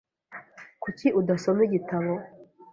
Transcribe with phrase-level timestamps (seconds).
[0.83, 2.11] Kuki udasoma igitabo?